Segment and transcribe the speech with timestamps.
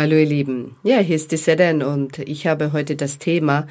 [0.00, 3.66] Hallo ihr Lieben, ja, hier ist die Seden und ich habe heute das Thema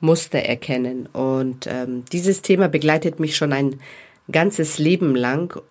[0.00, 1.06] Muster erkennen.
[1.12, 3.78] Und ähm, dieses Thema begleitet mich schon ein
[4.28, 5.62] ganzes Leben lang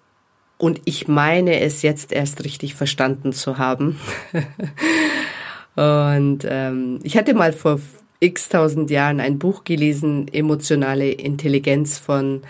[0.58, 4.00] und ich meine es jetzt erst richtig verstanden zu haben.
[5.76, 7.82] und ähm, ich hatte mal vor
[8.22, 12.44] x tausend Jahren ein Buch gelesen, Emotionale Intelligenz von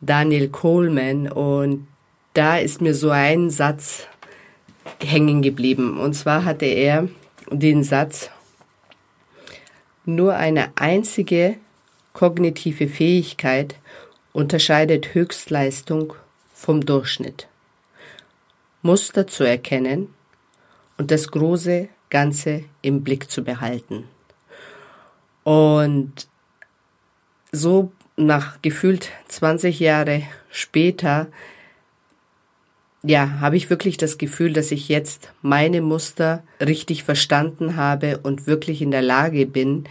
[0.00, 1.86] Daniel Coleman und
[2.32, 4.08] da ist mir so ein Satz
[5.00, 5.98] hängen geblieben.
[5.98, 7.08] Und zwar hatte er
[7.50, 8.30] den Satz,
[10.04, 11.56] nur eine einzige
[12.12, 13.76] kognitive Fähigkeit
[14.32, 16.14] unterscheidet Höchstleistung
[16.54, 17.46] vom Durchschnitt.
[18.82, 20.12] Muster zu erkennen
[20.98, 24.08] und das große Ganze im Blick zu behalten.
[25.44, 26.26] Und
[27.52, 31.28] so nach gefühlt 20 Jahre später
[33.02, 38.46] ja, habe ich wirklich das Gefühl, dass ich jetzt meine Muster richtig verstanden habe und
[38.46, 39.84] wirklich in der Lage bin,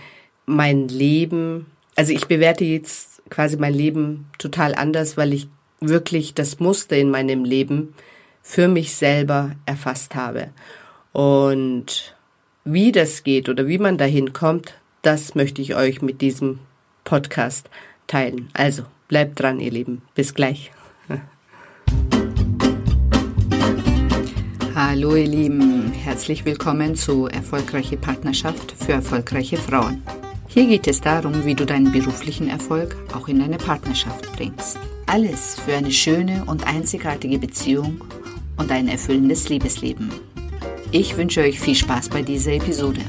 [0.45, 5.47] mein Leben, also ich bewerte jetzt quasi mein Leben total anders, weil ich
[5.79, 7.93] wirklich das Muster in meinem Leben
[8.41, 10.49] für mich selber erfasst habe.
[11.11, 12.15] Und
[12.63, 16.59] wie das geht oder wie man dahin kommt, das möchte ich euch mit diesem
[17.03, 17.69] Podcast
[18.07, 18.49] teilen.
[18.53, 20.01] Also bleibt dran, ihr Lieben.
[20.15, 20.71] Bis gleich.
[24.83, 30.01] Hallo ihr Lieben, herzlich willkommen zu Erfolgreiche Partnerschaft für erfolgreiche Frauen.
[30.47, 34.79] Hier geht es darum, wie du deinen beruflichen Erfolg auch in deine Partnerschaft bringst.
[35.05, 38.03] Alles für eine schöne und einzigartige Beziehung
[38.57, 40.09] und ein erfüllendes Liebesleben.
[40.91, 43.01] Ich wünsche euch viel Spaß bei dieser Episode.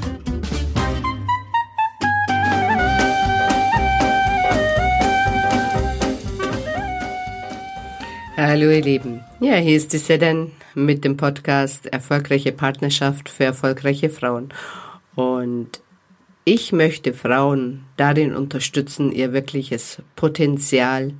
[8.37, 9.22] Hallo ihr Lieben.
[9.43, 14.53] Ja, hier ist die Sedan mit dem Podcast Erfolgreiche Partnerschaft für erfolgreiche Frauen.
[15.15, 15.81] Und
[16.45, 21.11] ich möchte Frauen darin unterstützen, ihr wirkliches Potenzial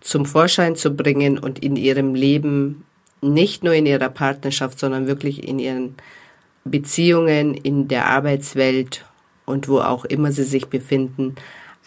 [0.00, 2.84] zum Vorschein zu bringen und in ihrem Leben,
[3.20, 5.96] nicht nur in ihrer Partnerschaft, sondern wirklich in ihren
[6.64, 9.04] Beziehungen, in der Arbeitswelt
[9.44, 11.34] und wo auch immer sie sich befinden,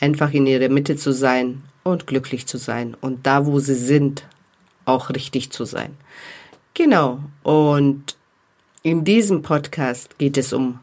[0.01, 4.25] einfach in ihrer Mitte zu sein und glücklich zu sein und da, wo sie sind,
[4.85, 5.95] auch richtig zu sein.
[6.73, 7.19] Genau.
[7.43, 8.15] Und
[8.83, 10.79] in diesem Podcast geht es um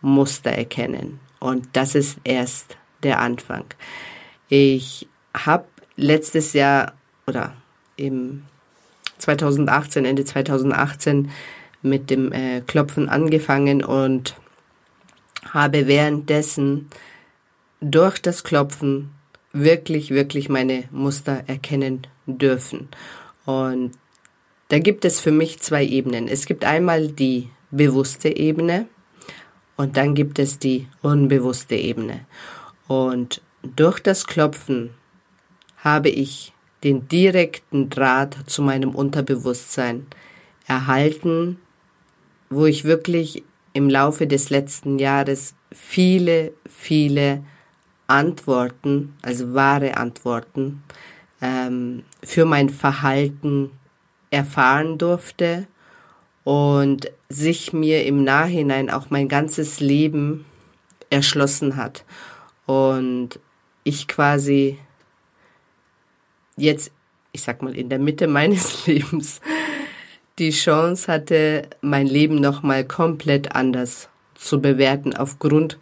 [0.00, 1.20] Muster erkennen.
[1.40, 3.64] Und das ist erst der Anfang.
[4.48, 5.66] Ich habe
[5.96, 6.92] letztes Jahr
[7.26, 7.54] oder
[7.96, 8.44] im
[9.18, 11.30] 2018, Ende 2018
[11.82, 14.34] mit dem äh, Klopfen angefangen und
[15.52, 16.88] habe währenddessen
[17.80, 19.10] durch das Klopfen
[19.52, 22.88] wirklich, wirklich meine Muster erkennen dürfen.
[23.48, 23.92] Und
[24.68, 26.28] da gibt es für mich zwei Ebenen.
[26.28, 28.88] Es gibt einmal die bewusste Ebene
[29.74, 32.26] und dann gibt es die unbewusste Ebene.
[32.88, 34.90] Und durch das Klopfen
[35.78, 36.52] habe ich
[36.84, 40.06] den direkten Draht zu meinem Unterbewusstsein
[40.66, 41.58] erhalten,
[42.50, 47.42] wo ich wirklich im Laufe des letzten Jahres viele, viele
[48.08, 50.82] Antworten, also wahre Antworten,
[51.40, 53.70] ähm, für mein Verhalten
[54.30, 55.66] erfahren durfte
[56.44, 60.44] und sich mir im Nachhinein auch mein ganzes Leben
[61.10, 62.04] erschlossen hat.
[62.66, 63.38] Und
[63.84, 64.78] ich quasi
[66.56, 66.90] jetzt,
[67.32, 69.40] ich sag mal, in der Mitte meines Lebens
[70.38, 75.78] die Chance hatte, mein Leben nochmal komplett anders zu bewerten aufgrund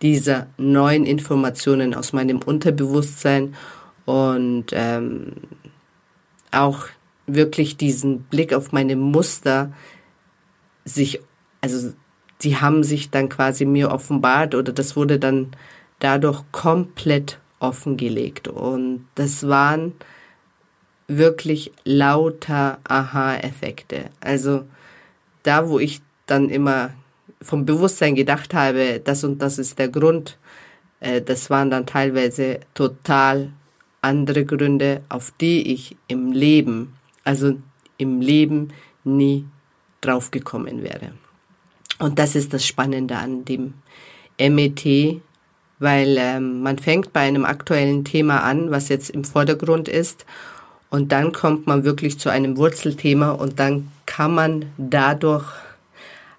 [0.00, 3.54] dieser neuen Informationen aus meinem Unterbewusstsein
[4.08, 5.32] und ähm,
[6.50, 6.86] auch
[7.26, 9.70] wirklich diesen Blick auf meine Muster
[10.86, 11.20] sich,
[11.60, 11.92] also
[12.40, 15.50] die haben sich dann quasi mir offenbart oder das wurde dann
[15.98, 18.48] dadurch komplett offengelegt.
[18.48, 19.92] Und das waren
[21.06, 24.06] wirklich lauter Aha-Effekte.
[24.20, 24.64] Also
[25.42, 26.94] da, wo ich dann immer
[27.42, 30.38] vom Bewusstsein gedacht habe, das und das ist der Grund,
[31.00, 33.52] äh, das waren dann teilweise total
[34.00, 36.94] andere Gründe, auf die ich im Leben
[37.28, 37.58] also
[37.98, 38.68] im Leben
[39.04, 39.44] nie
[40.00, 41.12] draufgekommen wäre.
[41.98, 43.74] Und das ist das Spannende an dem
[44.40, 45.20] MET,
[45.78, 50.24] weil ähm, man fängt bei einem aktuellen Thema an, was jetzt im Vordergrund ist,
[50.90, 55.44] und dann kommt man wirklich zu einem Wurzelthema und dann kann man dadurch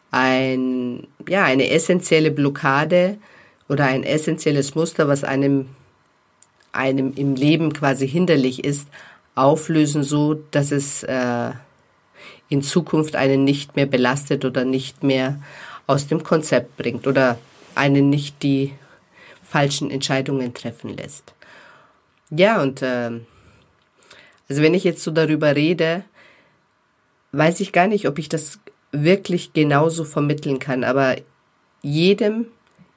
[0.09, 3.19] ein, ja, eine essentielle Blockade
[3.67, 5.67] oder ein essentielles Muster, was einem,
[6.71, 8.87] einem im Leben quasi hinderlich ist,
[9.35, 11.51] auflösen, so dass es äh,
[12.49, 15.41] in Zukunft einen nicht mehr belastet oder nicht mehr
[15.87, 17.39] aus dem Konzept bringt oder
[17.75, 18.73] einen nicht die
[19.43, 21.33] falschen Entscheidungen treffen lässt.
[22.29, 23.11] Ja, und äh,
[24.49, 26.03] also wenn ich jetzt so darüber rede,
[27.31, 28.59] weiß ich gar nicht, ob ich das
[28.91, 31.15] wirklich genauso vermitteln kann, aber
[31.81, 32.47] jedem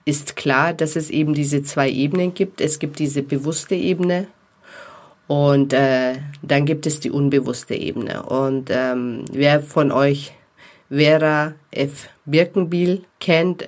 [0.05, 2.61] ist klar, dass es eben diese zwei Ebenen gibt.
[2.61, 4.27] Es gibt diese bewusste Ebene
[5.27, 8.23] und äh, dann gibt es die unbewusste Ebene.
[8.23, 10.35] Und ähm, wer von euch
[10.91, 12.09] Vera F.
[12.27, 13.67] Birkenbiel kennt,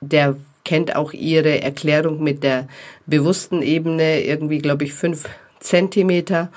[0.00, 2.68] der kennt auch ihre Erklärung mit der
[3.06, 5.28] bewussten Ebene, irgendwie, glaube ich, fünf
[5.60, 6.50] Zentimeter.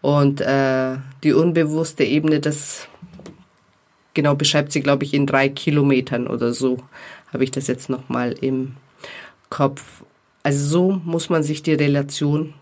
[0.00, 2.88] Und äh, die unbewusste Ebene, das
[4.14, 6.78] genau beschreibt sie, glaube ich, in drei Kilometern oder so.
[7.32, 8.76] Habe ich das jetzt nochmal im
[9.50, 10.04] Kopf.
[10.42, 12.54] Also so muss man sich die Relation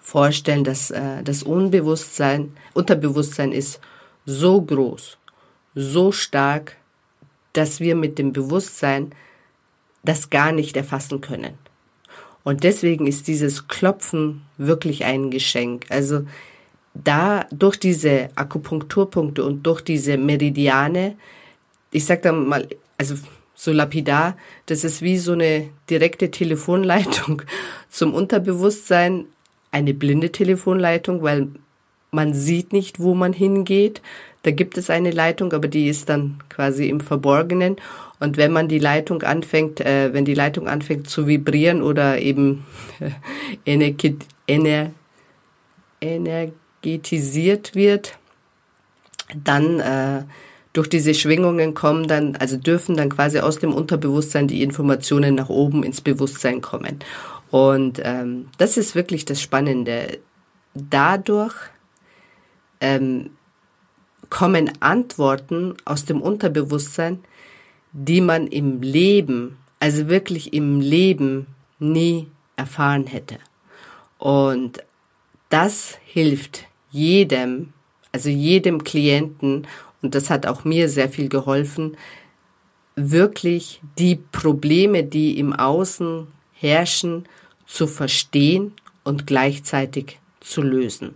[0.00, 3.80] vorstellen, dass äh, das Unbewusstsein, Unterbewusstsein ist
[4.26, 5.18] so groß,
[5.74, 6.76] so stark,
[7.52, 9.12] dass wir mit dem Bewusstsein
[10.04, 11.54] das gar nicht erfassen können.
[12.44, 15.86] Und deswegen ist dieses Klopfen wirklich ein Geschenk.
[15.90, 16.26] Also
[16.94, 21.16] da durch diese Akupunkturpunkte und durch diese Meridiane,
[21.90, 22.68] ich sag da mal,
[22.98, 23.14] also
[23.54, 24.36] so lapidar,
[24.66, 27.42] das ist wie so eine direkte Telefonleitung
[27.88, 29.26] zum Unterbewusstsein,
[29.70, 31.48] eine blinde Telefonleitung, weil
[32.10, 34.02] man sieht nicht, wo man hingeht.
[34.42, 37.76] Da gibt es eine Leitung, aber die ist dann quasi im Verborgenen.
[38.20, 42.66] Und wenn man die Leitung anfängt, äh, wenn die Leitung anfängt zu vibrieren oder eben
[43.64, 43.80] äh,
[46.00, 46.52] ener,
[46.82, 48.18] energetisiert wird,
[49.34, 50.24] dann äh,
[50.72, 55.48] durch diese Schwingungen kommen dann, also dürfen dann quasi aus dem Unterbewusstsein die Informationen nach
[55.48, 56.98] oben ins Bewusstsein kommen.
[57.50, 60.18] Und ähm, das ist wirklich das Spannende.
[60.74, 61.54] Dadurch
[62.80, 63.30] ähm,
[64.30, 67.22] kommen Antworten aus dem Unterbewusstsein,
[67.92, 71.46] die man im Leben, also wirklich im Leben
[71.78, 73.38] nie erfahren hätte.
[74.16, 74.82] Und
[75.50, 77.72] das hilft jedem,
[78.12, 79.66] also jedem Klienten,
[80.02, 81.96] und das hat auch mir sehr viel geholfen,
[82.94, 87.26] wirklich die Probleme, die im Außen herrschen,
[87.66, 88.72] zu verstehen
[89.02, 91.14] und gleichzeitig zu lösen.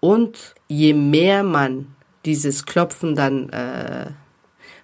[0.00, 1.88] Und je mehr man
[2.24, 4.10] dieses Klopfen dann äh,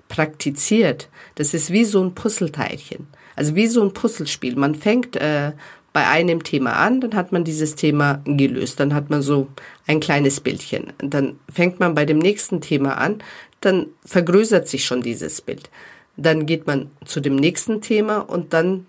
[0.09, 3.07] praktiziert, das ist wie so ein Puzzleteilchen.
[3.37, 4.57] Also wie so ein Puzzlespiel.
[4.57, 5.53] Man fängt äh,
[5.93, 9.49] bei einem Thema an, dann hat man dieses Thema gelöst, dann hat man so
[9.87, 10.93] ein kleines Bildchen.
[10.99, 13.23] Dann fängt man bei dem nächsten Thema an,
[13.61, 15.71] dann vergrößert sich schon dieses Bild.
[16.17, 18.87] Dann geht man zu dem nächsten Thema und dann,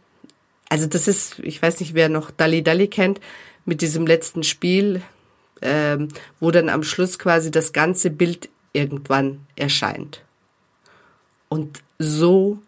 [0.70, 3.20] also das ist, ich weiß nicht, wer noch Dalli Dalli kennt,
[3.66, 5.02] mit diesem letzten Spiel,
[5.62, 6.10] ähm,
[6.40, 10.24] wo dann am Schluss quasi das ganze Bild irgendwann erscheint.
[11.50, 12.60] Und so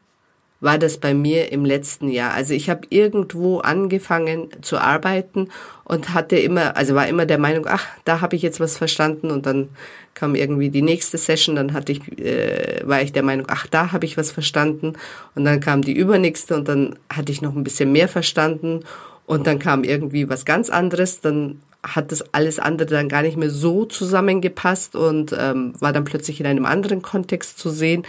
[0.62, 2.34] war das bei mir im letzten Jahr.
[2.34, 5.50] Also ich habe irgendwo angefangen zu arbeiten
[5.84, 9.32] und hatte immer, also war immer der Meinung, ach, da habe ich jetzt was verstanden
[9.32, 9.70] und dann
[10.14, 13.92] kam irgendwie die nächste Session, dann hatte ich, äh, war ich der Meinung, ach, da
[13.92, 14.94] habe ich was verstanden
[15.36, 18.82] und dann kam die übernächste und dann hatte ich noch ein bisschen mehr verstanden
[19.26, 23.38] und dann kam irgendwie was ganz anderes, dann hat das alles andere dann gar nicht
[23.38, 28.04] mehr so zusammengepasst und ähm, war dann plötzlich in einem anderen Kontext zu sehen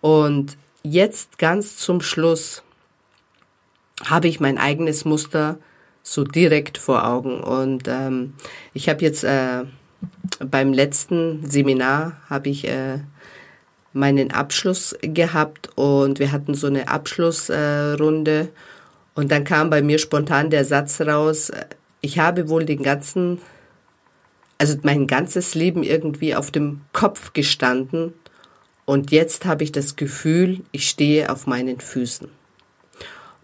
[0.00, 2.62] und jetzt ganz zum Schluss
[4.04, 5.58] habe ich mein eigenes Muster
[6.02, 7.40] so direkt vor Augen.
[7.40, 8.34] Und ähm,
[8.72, 9.64] ich habe jetzt äh,
[10.38, 12.98] beim letzten Seminar habe ich äh,
[13.92, 18.48] meinen Abschluss gehabt und wir hatten so eine Abschlussrunde äh,
[19.14, 21.66] und dann kam bei mir spontan der Satz raus, äh,
[22.00, 23.40] ich habe wohl den ganzen,
[24.58, 28.14] also mein ganzes Leben irgendwie auf dem Kopf gestanden
[28.88, 32.26] und jetzt habe ich das Gefühl, ich stehe auf meinen Füßen.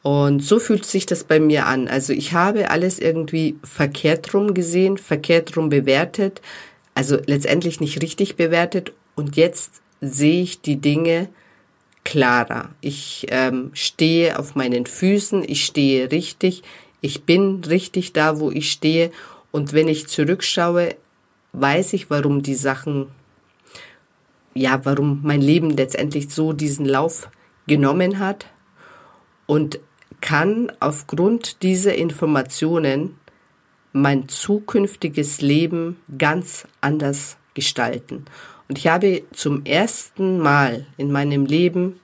[0.01, 1.87] Und so fühlt sich das bei mir an.
[1.87, 6.41] Also ich habe alles irgendwie verkehrt rum gesehen, verkehrt rum bewertet,
[6.95, 8.95] also letztendlich nicht richtig bewertet.
[9.17, 11.29] Und jetzt sehe ich die Dinge
[12.05, 12.71] klarer.
[12.81, 16.63] Ich ähm, stehe auf meinen Füßen, ich stehe richtig,
[17.03, 19.11] ich bin richtig da, wo ich stehe.
[19.53, 20.95] Und wenn ich zurückschaue,
[21.53, 23.09] weiß ich, warum die Sachen
[24.55, 27.29] ja, warum mein Leben letztendlich so diesen Lauf
[27.67, 28.47] genommen hat
[29.47, 29.79] und
[30.21, 33.19] kann aufgrund dieser Informationen
[33.93, 38.25] mein zukünftiges Leben ganz anders gestalten.
[38.69, 42.01] Und ich habe zum ersten Mal in meinem Leben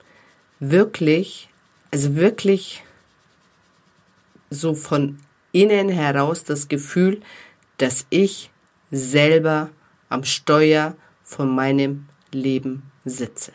[0.60, 1.48] wirklich,
[1.90, 2.82] also wirklich
[4.50, 5.18] so von
[5.52, 7.20] innen heraus das Gefühl,
[7.78, 8.50] dass ich
[8.90, 9.70] selber
[10.08, 13.52] am Steuer von meinem Leben sitze.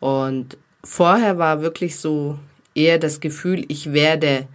[0.00, 2.38] Und vorher war wirklich so
[2.74, 4.46] eher das Gefühl, ich werde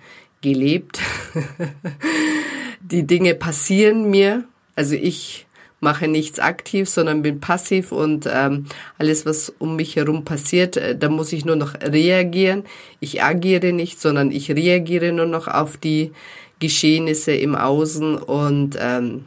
[0.41, 0.99] gelebt.
[2.81, 4.45] Die Dinge passieren mir.
[4.75, 5.45] Also ich
[5.81, 8.67] mache nichts aktiv, sondern bin passiv und ähm,
[8.99, 12.63] alles, was um mich herum passiert, äh, da muss ich nur noch reagieren.
[12.99, 16.11] Ich agiere nicht, sondern ich reagiere nur noch auf die
[16.59, 19.25] Geschehnisse im Außen und ähm,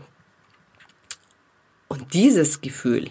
[1.89, 3.11] und dieses Gefühl,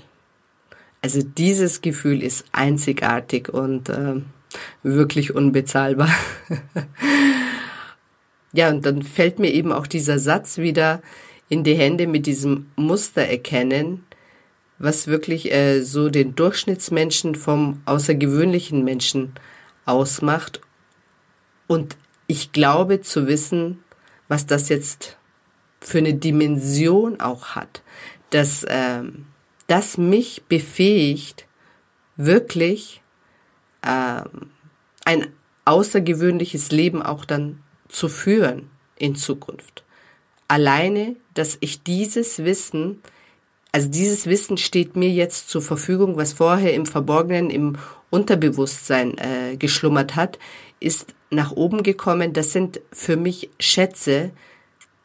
[1.04, 4.22] also dieses Gefühl ist einzigartig und äh,
[4.84, 6.10] wirklich unbezahlbar.
[8.54, 11.02] ja, und dann fällt mir eben auch dieser Satz wieder
[11.50, 14.06] in die Hände mit diesem Muster erkennen,
[14.80, 19.34] was wirklich äh, so den Durchschnittsmenschen vom außergewöhnlichen Menschen
[19.86, 20.62] ausmacht.
[21.68, 23.84] Und ich glaube zu wissen,
[24.30, 25.18] was das jetzt
[25.82, 27.84] für eine Dimension auch hat,
[28.30, 29.26] dass ähm,
[29.68, 31.46] das mich befähigt,
[32.16, 33.02] wirklich
[33.86, 34.52] ähm,
[35.06, 35.28] ein
[35.66, 39.84] außergewöhnliches Leben auch dann zu führen in Zukunft.
[40.48, 43.02] Alleine, dass ich dieses Wissen,
[43.72, 47.78] also dieses Wissen steht mir jetzt zur Verfügung, was vorher im Verborgenen, im
[48.10, 50.38] Unterbewusstsein äh, geschlummert hat,
[50.80, 52.34] ist nach oben gekommen.
[52.34, 54.32] Das sind für mich Schätze,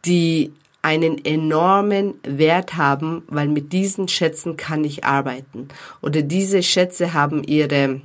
[0.05, 5.69] die einen enormen Wert haben, weil mit diesen Schätzen kann ich arbeiten.
[6.01, 8.01] Oder diese Schätze haben ihre,